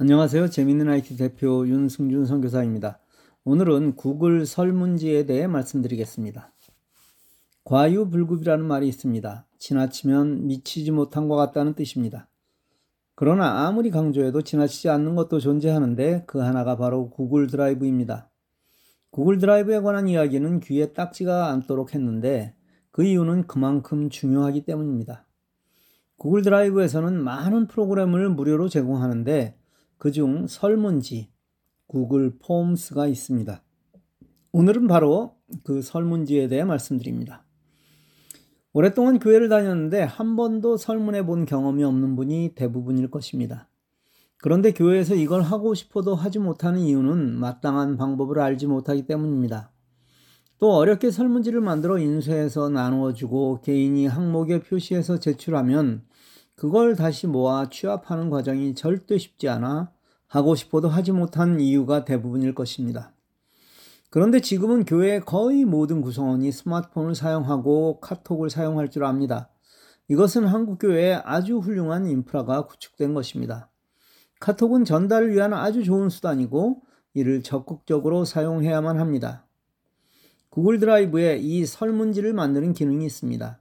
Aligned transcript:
안녕하세요. 0.00 0.50
재밌는 0.50 0.88
IT 0.88 1.16
대표 1.16 1.66
윤승준 1.66 2.24
선교사입니다. 2.24 3.00
오늘은 3.42 3.96
구글 3.96 4.46
설문지에 4.46 5.26
대해 5.26 5.48
말씀드리겠습니다. 5.48 6.52
과유불급이라는 7.64 8.64
말이 8.64 8.86
있습니다. 8.86 9.46
지나치면 9.58 10.46
미치지 10.46 10.92
못한 10.92 11.26
것 11.26 11.34
같다는 11.34 11.74
뜻입니다. 11.74 12.28
그러나 13.16 13.66
아무리 13.66 13.90
강조해도 13.90 14.42
지나치지 14.42 14.88
않는 14.88 15.16
것도 15.16 15.40
존재하는데 15.40 16.26
그 16.28 16.38
하나가 16.38 16.76
바로 16.76 17.10
구글 17.10 17.48
드라이브입니다. 17.48 18.30
구글 19.10 19.38
드라이브에 19.38 19.80
관한 19.80 20.06
이야기는 20.06 20.60
귀에 20.60 20.92
딱지가 20.92 21.48
않도록 21.48 21.96
했는데 21.96 22.54
그 22.92 23.02
이유는 23.02 23.48
그만큼 23.48 24.10
중요하기 24.10 24.60
때문입니다. 24.60 25.26
구글 26.16 26.42
드라이브에서는 26.42 27.20
많은 27.20 27.66
프로그램을 27.66 28.30
무료로 28.30 28.68
제공하는데 28.68 29.57
그중 29.98 30.46
설문지, 30.46 31.28
구글 31.88 32.38
폼스가 32.38 33.08
있습니다. 33.08 33.62
오늘은 34.52 34.86
바로 34.86 35.34
그 35.64 35.82
설문지에 35.82 36.48
대해 36.48 36.64
말씀드립니다. 36.64 37.44
오랫동안 38.72 39.18
교회를 39.18 39.48
다녔는데 39.48 40.02
한 40.02 40.36
번도 40.36 40.76
설문해 40.76 41.26
본 41.26 41.46
경험이 41.46 41.82
없는 41.82 42.14
분이 42.14 42.52
대부분일 42.54 43.10
것입니다. 43.10 43.68
그런데 44.36 44.72
교회에서 44.72 45.16
이걸 45.16 45.42
하고 45.42 45.74
싶어도 45.74 46.14
하지 46.14 46.38
못하는 46.38 46.78
이유는 46.80 47.34
마땅한 47.40 47.96
방법을 47.96 48.38
알지 48.38 48.68
못하기 48.68 49.06
때문입니다. 49.06 49.72
또 50.58 50.74
어렵게 50.74 51.10
설문지를 51.10 51.60
만들어 51.60 51.98
인쇄해서 51.98 52.68
나누어 52.68 53.14
주고 53.14 53.60
개인이 53.62 54.06
항목에 54.06 54.60
표시해서 54.60 55.18
제출하면 55.18 56.04
그걸 56.58 56.96
다시 56.96 57.28
모아 57.28 57.70
취합하는 57.70 58.30
과정이 58.30 58.74
절대 58.74 59.16
쉽지 59.16 59.48
않아 59.48 59.92
하고 60.26 60.56
싶어도 60.56 60.88
하지 60.88 61.12
못한 61.12 61.60
이유가 61.60 62.04
대부분일 62.04 62.52
것입니다. 62.52 63.12
그런데 64.10 64.40
지금은 64.40 64.84
교회의 64.84 65.20
거의 65.20 65.64
모든 65.64 66.02
구성원이 66.02 66.50
스마트폰을 66.50 67.14
사용하고 67.14 68.00
카톡을 68.00 68.50
사용할 68.50 68.90
줄 68.90 69.04
압니다. 69.04 69.50
이것은 70.08 70.46
한국교회에 70.46 71.20
아주 71.24 71.58
훌륭한 71.58 72.08
인프라가 72.08 72.66
구축된 72.66 73.14
것입니다. 73.14 73.70
카톡은 74.40 74.84
전달을 74.84 75.32
위한 75.32 75.52
아주 75.52 75.84
좋은 75.84 76.08
수단이고 76.08 76.82
이를 77.14 77.44
적극적으로 77.44 78.24
사용해야만 78.24 78.98
합니다. 78.98 79.46
구글 80.48 80.80
드라이브에 80.80 81.36
이 81.36 81.64
설문지를 81.64 82.32
만드는 82.32 82.72
기능이 82.72 83.06
있습니다. 83.06 83.60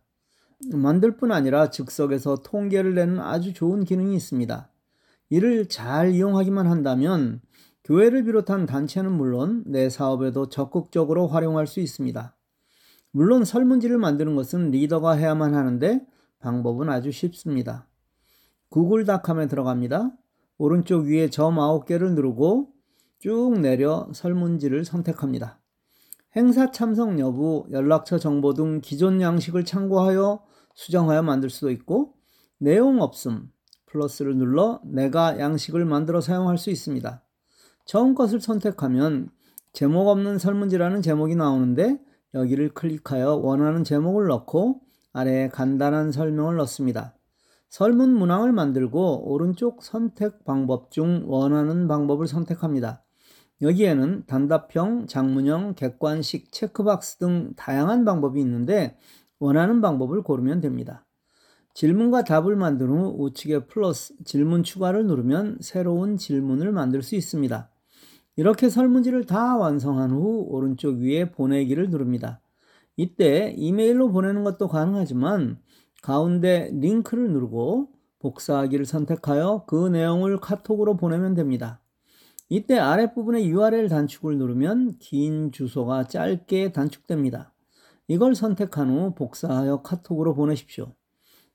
만들 0.74 1.18
뿐 1.18 1.32
아니라 1.32 1.70
즉석에서 1.70 2.38
통계를 2.44 2.96
내는 2.96 3.20
아주 3.20 3.54
좋은 3.54 3.84
기능이 3.84 4.16
있습니다. 4.16 4.70
이를 5.30 5.68
잘 5.68 6.12
이용하기만 6.12 6.68
한다면 6.68 7.42
교회를 7.84 8.24
비롯한 8.24 8.66
단체는 8.66 9.12
물론 9.12 9.64
내 9.66 9.90
사업에도 9.90 10.50
적극적으로 10.50 11.28
활용할 11.28 11.68
수 11.68 11.80
있습니다. 11.80 12.36
물론 13.12 13.46
설문지를 13.46 13.98
만드는 13.98 14.36
것은 14.36 14.72
리더가 14.72 15.14
해야만 15.14 15.54
하는데 15.54 16.06
방법은 16.40 16.90
아주 16.90 17.12
쉽습니다. 17.12 17.88
구글닷컴에 18.70 19.48
들어갑니다. 19.48 20.12
오른쪽 20.58 21.06
위에 21.06 21.30
점 21.30 21.56
9개를 21.56 22.14
누르고 22.14 22.74
쭉 23.20 23.60
내려 23.60 24.08
설문지를 24.14 24.86
선택합니다. 24.86 25.60
행사 26.38 26.70
참석 26.70 27.18
여부, 27.18 27.66
연락처 27.72 28.20
정보 28.20 28.54
등 28.54 28.80
기존 28.80 29.22
양식을 29.22 29.66
참고하여 29.66 30.44
수정하여 30.76 31.24
만들 31.24 31.50
수도 31.50 31.72
있고 31.72 32.14
내용 32.60 33.02
없음 33.02 33.50
플러스를 33.88 34.38
눌러 34.38 34.80
내가 34.86 35.40
양식을 35.40 35.84
만들어 35.86 36.22
사용할 36.22 36.60
수 36.60 36.70
있습니다. 36.70 37.24
처음 37.86 38.14
것을 38.14 38.40
선택하면 38.40 39.32
제목 39.74 40.10
없는 40.10 40.38
설문지라는 40.38 41.02
제목이 41.02 41.36
나오는데 41.36 42.00
여기를 42.36 42.70
클릭하여 42.76 43.38
원하는 43.38 43.84
제목을 43.84 44.28
넣고 44.28 44.82
아래에 45.14 45.50
간단한 45.50 46.11
설명을 46.11 46.58
넣습니다. 46.58 47.16
설문 47.70 48.14
문항을 48.14 48.52
만들고 48.52 49.28
오른쪽 49.28 49.82
선택 49.82 50.45
방법 50.45 50.92
중 50.92 51.23
원하는 51.26 51.88
방법을 51.88 52.28
선택합니다. 52.28 53.02
여기에는 53.62 54.26
단답형, 54.28 55.08
장문형, 55.08 55.76
객관식, 55.76 56.52
체크박스 56.52 57.18
등 57.18 57.54
다양한 57.56 58.06
방법이 58.06 58.40
있는데 58.42 58.98
원하는 59.40 59.82
방법을 59.82 60.22
고르면 60.22 60.62
됩니다. 60.62 61.06
질문과 61.73 62.23
답을 62.23 62.56
만든 62.56 62.90
후 62.90 63.16
우측에 63.20 63.66
플러스 63.66 64.14
질문 64.26 64.64
추가를 64.64 65.06
누르면 65.06 65.58
새로운 65.62 66.17
질문을 66.17 66.72
만들 66.72 67.04
수 67.04 67.16
있습니다. 67.16 67.70
이렇게 68.36 68.70
설문지를 68.70 69.26
다 69.26 69.58
완성한 69.58 70.12
후 70.12 70.46
오른쪽 70.50 70.98
위에 70.98 71.32
보내기를 71.32 71.90
누릅니다. 71.90 72.42
이때 72.96 73.54
이메일로 73.58 74.12
보내는 74.12 74.44
것도 74.44 74.67
가능하지만 74.67 75.60
가운데 76.02 76.70
링크를 76.73 77.32
누르고 77.32 77.90
복사하기를 78.20 78.86
선택하여 78.86 79.66
그 79.67 79.88
내용을 79.88 80.38
카톡으로 80.38 80.98
보내면 80.98 81.34
됩니다. 81.34 81.80
이때 82.50 82.78
아랫부분에 82.78 83.46
URL 83.46 83.90
단축을 83.90 84.38
누르면 84.38 85.00
긴 85.00 85.52
주소가 85.52 86.06
짧게 86.06 86.72
단축됩니다. 86.72 87.54
이걸 88.08 88.36
선택한 88.36 88.90
후 88.90 89.14
복사하여 89.16 89.82
카톡으로 89.82 90.34
보내십시오. 90.34 90.94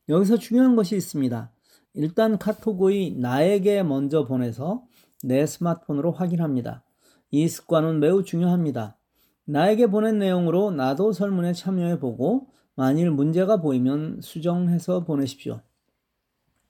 여기서 0.08 0.36
중요한 0.36 0.76
것이 0.76 0.96
있습니다. 0.96 1.50
일단 1.94 2.38
카톡의 2.38 3.12
나에게 3.12 3.82
먼저 3.82 4.26
보내서 4.26 4.84
내 5.22 5.46
스마트폰으로 5.46 6.12
확인합니다. 6.12 6.84
이 7.30 7.48
습관은 7.48 8.00
매우 8.00 8.22
중요합니다. 8.22 8.98
나에게 9.44 9.86
보낸 9.86 10.18
내용으로 10.18 10.70
나도 10.70 11.12
설문에 11.12 11.54
참여해 11.54 12.00
보고 12.00 12.48
만일 12.74 13.10
문제가 13.10 13.58
보이면 13.58 14.20
수정해서 14.20 15.04
보내십시오. 15.04 15.60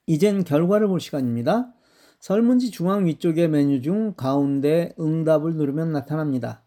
이젠 0.05 0.43
결과를 0.43 0.87
볼 0.87 0.99
시간입니다. 0.99 1.73
설문지 2.23 2.71
중앙 2.71 3.05
위쪽의 3.05 3.49
메뉴 3.49 3.81
중 3.81 4.13
가운데 4.13 4.93
응답을 4.97 5.55
누르면 5.55 5.91
나타납니다. 5.91 6.63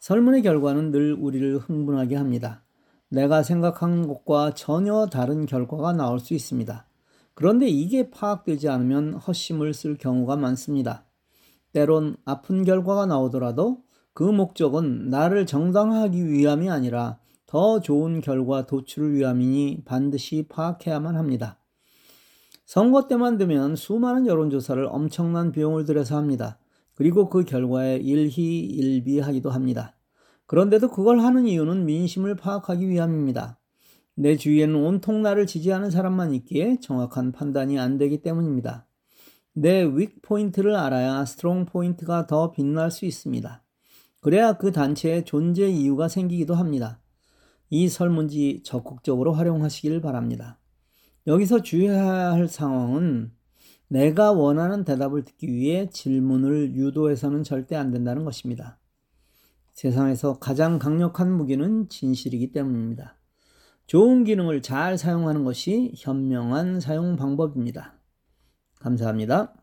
설문의 0.00 0.42
결과는 0.42 0.90
늘 0.90 1.14
우리를 1.14 1.56
흥분하게 1.60 2.16
합니다. 2.16 2.62
내가 3.08 3.42
생각한 3.42 4.06
것과 4.06 4.52
전혀 4.52 5.06
다른 5.06 5.46
결과가 5.46 5.94
나올 5.94 6.20
수 6.20 6.34
있습니다. 6.34 6.86
그런데 7.32 7.68
이게 7.68 8.10
파악되지 8.10 8.68
않으면 8.68 9.14
헛심을 9.14 9.72
쓸 9.72 9.96
경우가 9.96 10.36
많습니다. 10.36 11.06
때론 11.72 12.18
아픈 12.26 12.62
결과가 12.62 13.06
나오더라도 13.06 13.78
그 14.12 14.24
목적은 14.24 15.08
나를 15.08 15.46
정당화하기 15.46 16.28
위함이 16.28 16.68
아니라 16.68 17.16
더 17.46 17.80
좋은 17.80 18.20
결과 18.20 18.66
도출을 18.66 19.14
위함이니 19.14 19.84
반드시 19.86 20.44
파악해야만 20.50 21.16
합니다. 21.16 21.61
선거 22.72 23.06
때만 23.06 23.36
되면 23.36 23.76
수많은 23.76 24.26
여론조사를 24.26 24.86
엄청난 24.86 25.52
비용을 25.52 25.84
들여서 25.84 26.16
합니다. 26.16 26.58
그리고 26.94 27.28
그 27.28 27.44
결과에 27.44 27.98
일희일비하기도 27.98 29.50
합니다. 29.50 29.94
그런데도 30.46 30.88
그걸 30.88 31.18
하는 31.18 31.46
이유는 31.46 31.84
민심을 31.84 32.34
파악하기 32.36 32.88
위함입니다. 32.88 33.58
내 34.14 34.38
주위에는 34.38 34.74
온통 34.74 35.20
나를 35.20 35.46
지지하는 35.46 35.90
사람만 35.90 36.32
있기에 36.32 36.78
정확한 36.80 37.32
판단이 37.32 37.78
안 37.78 37.98
되기 37.98 38.22
때문입니다. 38.22 38.86
내 39.52 39.82
weak 39.82 40.22
point를 40.22 40.74
알아야 40.74 41.26
strong 41.26 41.66
point가 41.66 42.26
더 42.26 42.52
빛날 42.52 42.90
수 42.90 43.04
있습니다. 43.04 43.62
그래야 44.22 44.54
그 44.54 44.72
단체의 44.72 45.26
존재 45.26 45.68
이유가 45.68 46.08
생기기도 46.08 46.54
합니다. 46.54 47.02
이 47.68 47.90
설문지 47.90 48.62
적극적으로 48.64 49.34
활용하시길 49.34 50.00
바랍니다. 50.00 50.61
여기서 51.26 51.62
주의해야 51.62 52.32
할 52.32 52.48
상황은 52.48 53.32
내가 53.88 54.32
원하는 54.32 54.84
대답을 54.84 55.24
듣기 55.24 55.52
위해 55.52 55.88
질문을 55.90 56.74
유도해서는 56.74 57.42
절대 57.44 57.76
안 57.76 57.90
된다는 57.90 58.24
것입니다. 58.24 58.78
세상에서 59.72 60.38
가장 60.38 60.78
강력한 60.78 61.30
무기는 61.30 61.88
진실이기 61.88 62.52
때문입니다. 62.52 63.18
좋은 63.86 64.24
기능을 64.24 64.62
잘 64.62 64.96
사용하는 64.96 65.44
것이 65.44 65.92
현명한 65.96 66.80
사용 66.80 67.16
방법입니다. 67.16 67.94
감사합니다. 68.80 69.54